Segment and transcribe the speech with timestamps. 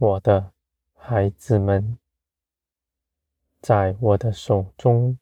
[0.00, 0.52] 我的
[0.94, 1.98] 孩子们，
[3.60, 5.18] 在我的手中，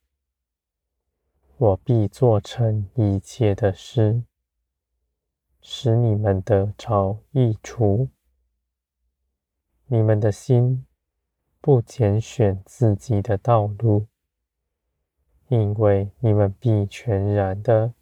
[1.57, 4.25] 我必做成一切的事，
[5.63, 8.11] 使你们得着益处。
[9.87, 10.85] 你们的心
[11.63, 14.07] 不拣选自己的道路，
[15.49, 17.95] 因为你们必全然的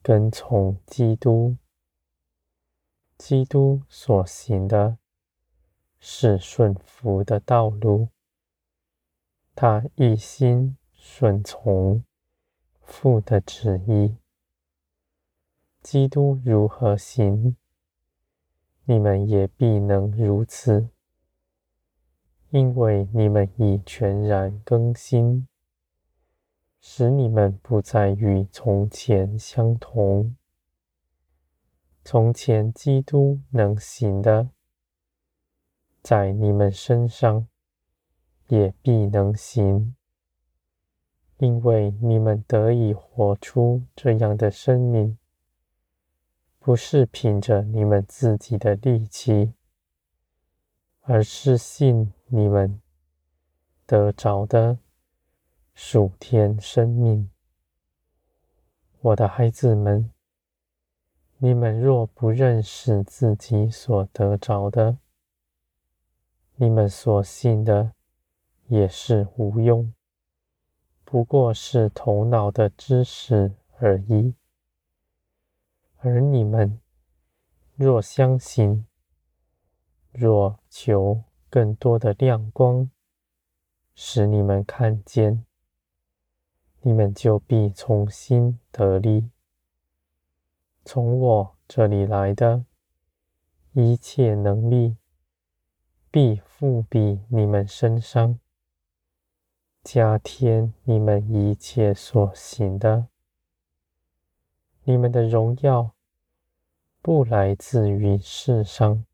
[0.00, 1.56] 跟从基督。
[3.16, 4.98] 基督所行的
[6.00, 8.08] 是顺服的道路，
[9.54, 12.04] 他一心顺从
[12.80, 14.16] 父的旨意。
[15.82, 17.56] 基督如何行，
[18.84, 20.88] 你们也必能如此。
[22.50, 25.46] 因为你们已全然更新，
[26.80, 30.34] 使你们不再与从前相同。
[32.02, 34.48] 从前基督能行的，
[36.02, 37.46] 在你们身上
[38.48, 39.94] 也必能行，
[41.38, 45.18] 因为你们得以活出这样的生命，
[46.58, 49.54] 不是凭着你们自己的力气，
[51.02, 52.12] 而是信。
[52.30, 52.82] 你们
[53.86, 54.80] 得着的
[55.72, 57.30] 属天生命，
[59.00, 60.12] 我的孩子们，
[61.38, 64.98] 你们若不认识自己所得着的，
[66.60, 67.92] 你们所信的
[68.66, 69.94] 也是无用，
[71.04, 74.34] 不过是头脑的知识而已。
[75.98, 76.80] 而你们
[77.74, 78.86] 若相信，
[80.12, 81.24] 若求。
[81.50, 82.90] 更多的亮光，
[83.94, 85.46] 使你们看见，
[86.82, 89.30] 你们就必重新得力。
[90.84, 92.66] 从我这里来的
[93.72, 94.98] 一切能力，
[96.10, 98.38] 必覆庇你们身上，
[99.82, 103.08] 加添你们一切所行的。
[104.84, 105.94] 你们的荣耀
[107.02, 109.04] 不来自于世上。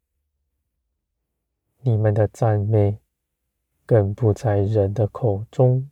[1.81, 3.01] 你们的赞美
[3.85, 5.91] 更不在人的口中，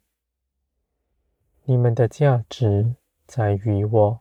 [1.65, 2.95] 你们的价值
[3.27, 4.21] 在于我，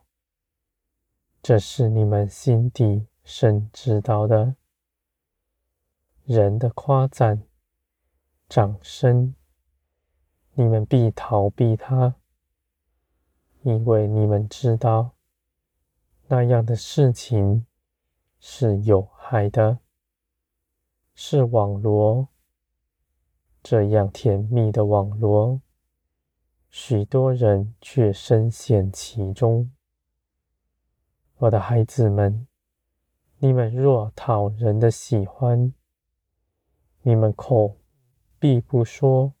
[1.40, 4.56] 这是你们心底深知道的。
[6.32, 7.42] 人的夸赞、
[8.48, 9.34] 掌声，
[10.54, 12.14] 你们必逃避它，
[13.60, 15.14] 因为你们知道
[16.28, 17.66] 那样的事情
[18.40, 19.80] 是有害的。
[21.14, 22.28] 是网罗，
[23.62, 25.60] 这样甜蜜的网罗，
[26.70, 29.70] 许多人却深陷其中。
[31.36, 32.46] 我的孩子们，
[33.36, 35.74] 你们若讨人的喜欢，
[37.04, 37.76] 你们口
[38.38, 39.34] 必不说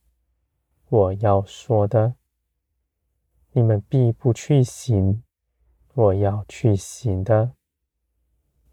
[0.88, 2.16] 我要说的，
[3.52, 5.22] 你们必不去行
[5.94, 7.54] 我要去行的，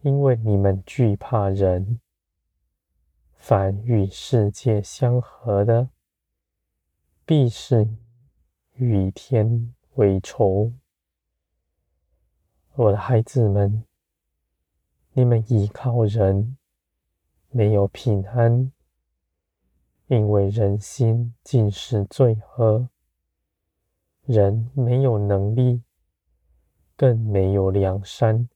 [0.01, 1.99] 因为你们惧怕人。
[3.35, 5.89] 凡与世界相合的，
[7.25, 7.87] 必是
[8.73, 10.73] 与天为仇。
[12.73, 13.85] 我的孩子们，
[15.13, 16.57] 你们依靠人，
[17.49, 18.71] 没有平安，
[20.09, 22.89] 因为人心尽是罪恶，
[24.25, 25.83] 人没有能力，
[26.95, 28.49] 更没有良善，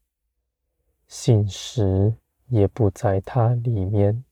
[1.08, 2.16] 信实
[2.48, 4.26] 也不在他里面。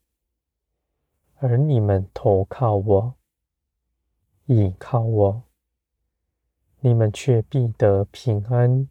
[1.36, 3.14] 而你们投靠我，
[4.48, 5.44] 倚靠我，
[6.80, 8.90] 你们却必得平安。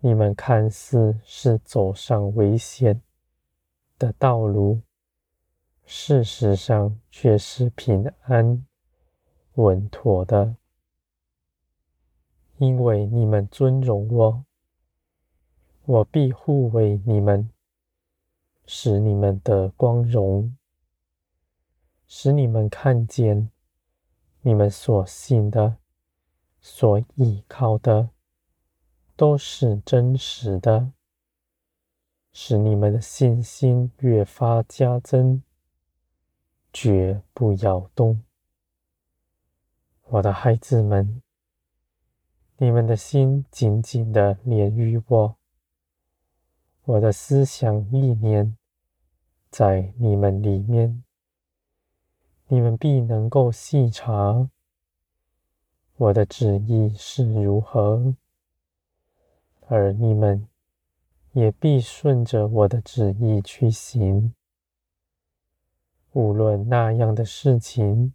[0.00, 3.00] 你们看似是走上危险
[3.98, 4.82] 的道路，
[5.84, 8.64] 事实上却是平安
[9.54, 10.56] 稳妥的，
[12.58, 14.44] 因为你们尊荣我，
[15.84, 17.50] 我必护卫你们，
[18.66, 20.56] 使你们的光荣。
[22.06, 23.50] 使你们看见，
[24.42, 25.78] 你们所信的、
[26.60, 28.10] 所倚靠的，
[29.16, 30.92] 都是真实的，
[32.32, 35.42] 使你们的信心越发加增，
[36.72, 38.22] 绝不摇动。
[40.04, 41.22] 我的孩子们，
[42.56, 45.36] 你们的心紧紧的连于我，
[46.84, 48.56] 我的思想意念
[49.50, 51.02] 在你们里面。
[52.48, 54.50] 你们必能够细察
[55.96, 58.14] 我的旨意是如何，
[59.68, 60.46] 而你们
[61.32, 64.34] 也必顺着我的旨意去行。
[66.12, 68.12] 无论那样的事情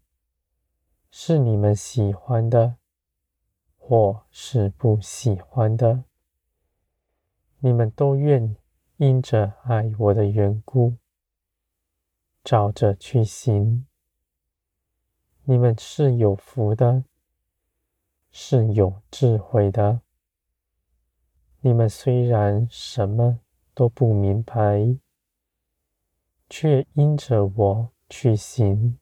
[1.09, 2.75] 是你们喜欢的，
[3.75, 6.03] 或是不喜欢的，
[7.59, 8.55] 你们都愿
[8.97, 10.97] 因着爱我的缘故，
[12.43, 13.87] 照着去行。
[15.45, 17.03] 你们是有福的，
[18.29, 20.01] 是有智慧的。
[21.61, 23.39] 你们虽然什么
[23.73, 24.97] 都不明白，
[26.49, 28.97] 却因着我去行，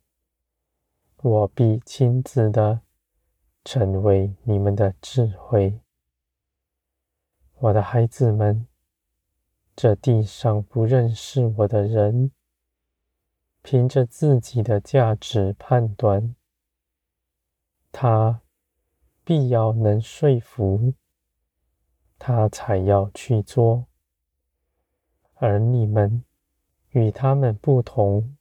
[1.17, 2.81] 我必亲自的
[3.63, 5.79] 成为你们的智慧。
[7.59, 8.67] 我的孩子们，
[9.75, 12.31] 这地上不认识我的人，
[13.61, 16.35] 凭着自己的价值判断，
[17.91, 18.41] 他
[19.23, 20.93] 必要能说服，
[22.17, 23.85] 他才要去做。
[25.35, 26.23] 而你们
[26.95, 28.37] 与他们不同，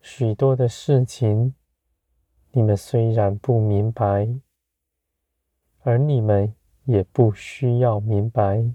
[0.00, 1.54] 许多的事情，
[2.50, 4.28] 你们虽然不明白，
[5.82, 6.52] 而你们
[6.86, 8.74] 也不需要明白，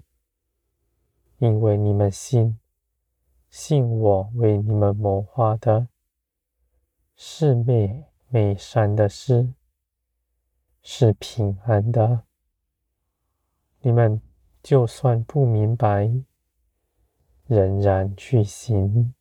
[1.36, 2.58] 因为你们信。
[3.50, 5.88] 信我为你们谋划的，
[7.14, 9.52] 是美美善的事，
[10.80, 12.22] 是平安的。
[13.82, 14.22] 你们
[14.62, 16.10] 就算不明白，
[17.52, 19.12] 仍然去行。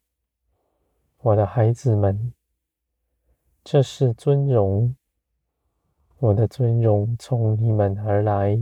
[1.18, 2.32] 我的孩子们，
[3.62, 4.96] 这是尊荣，
[6.18, 8.58] 我的尊荣从你们而来，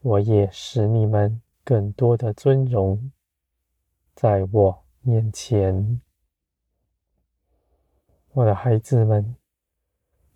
[0.00, 3.12] 我也使你们更多的尊荣。
[4.14, 6.00] 在我面前，
[8.32, 9.36] 我的孩子们，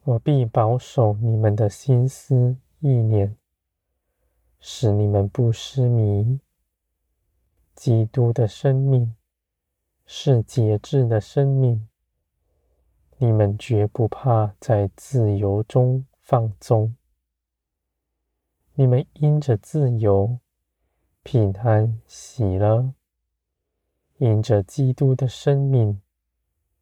[0.02, 3.34] 我必保守你们的心思意念，
[4.60, 6.38] 使你们不失迷。
[7.74, 9.14] 基督的生命
[10.06, 11.88] 是节制的生命，
[13.18, 16.96] 你们绝不怕在自由中放纵。
[18.74, 20.38] 你们因着自由，
[21.22, 22.94] 平安喜乐。
[24.18, 26.00] 因着基督的生命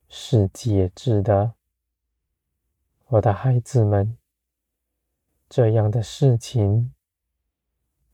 [0.06, 1.54] 是节制的，
[3.06, 4.18] 我的孩子们，
[5.48, 6.92] 这样的事情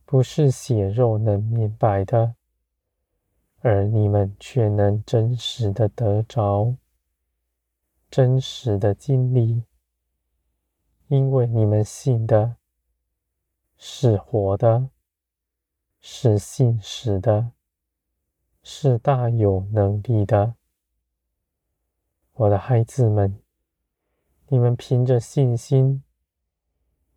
[0.05, 2.37] 不是血肉能明白的，
[3.71, 6.75] 而你们却能真实的得着，
[8.11, 9.63] 真实的经历，
[11.09, 12.57] 因为你们信的
[13.77, 14.89] 是活的，
[16.01, 17.53] 是信实的。
[18.63, 20.55] 是大有能力的，
[22.33, 23.39] 我的孩子们，
[24.47, 26.03] 你们凭着信心，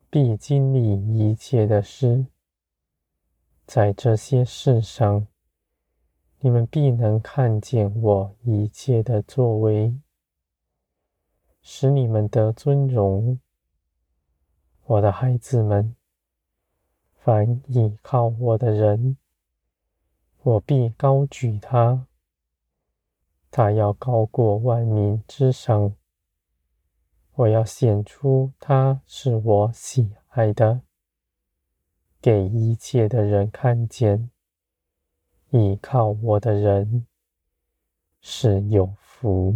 [0.09, 0.81] 必经历
[1.17, 2.25] 一切的事。
[3.65, 5.27] 在这些事上，
[6.43, 9.95] 你们必能看见我一切的作为，
[11.61, 13.39] 使你们得尊荣。
[14.85, 15.95] 我的孩子们，
[17.13, 19.17] 凡倚靠我的人。
[20.41, 22.07] 我必高举他，
[23.51, 25.95] 他要高过万民之上。
[27.35, 30.81] 我要显出他是我喜爱的，
[32.19, 34.31] 给一切的人看见。
[35.51, 37.05] 依靠我的人
[38.21, 39.53] 是有福。